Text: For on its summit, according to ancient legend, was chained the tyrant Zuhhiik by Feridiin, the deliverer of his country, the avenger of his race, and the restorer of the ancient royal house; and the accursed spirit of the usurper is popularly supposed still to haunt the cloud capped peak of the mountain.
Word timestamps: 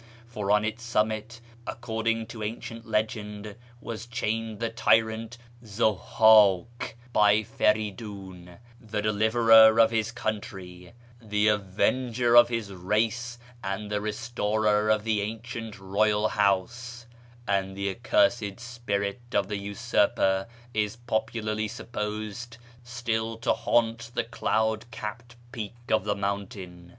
For 0.25 0.49
on 0.49 0.65
its 0.65 0.81
summit, 0.83 1.41
according 1.67 2.25
to 2.29 2.41
ancient 2.41 2.87
legend, 2.87 3.55
was 3.79 4.07
chained 4.07 4.59
the 4.59 4.71
tyrant 4.71 5.37
Zuhhiik 5.63 6.95
by 7.13 7.43
Feridiin, 7.43 8.57
the 8.79 9.03
deliverer 9.03 9.79
of 9.79 9.91
his 9.91 10.11
country, 10.11 10.93
the 11.21 11.49
avenger 11.49 12.33
of 12.35 12.49
his 12.49 12.73
race, 12.73 13.37
and 13.63 13.91
the 13.91 14.01
restorer 14.01 14.89
of 14.89 15.03
the 15.03 15.21
ancient 15.21 15.77
royal 15.79 16.29
house; 16.29 17.05
and 17.47 17.77
the 17.77 17.91
accursed 17.91 18.59
spirit 18.59 19.21
of 19.33 19.49
the 19.49 19.57
usurper 19.57 20.47
is 20.73 20.95
popularly 20.95 21.67
supposed 21.67 22.57
still 22.81 23.37
to 23.37 23.53
haunt 23.53 24.09
the 24.15 24.23
cloud 24.23 24.89
capped 24.89 25.35
peak 25.51 25.75
of 25.91 26.05
the 26.05 26.15
mountain. 26.15 26.89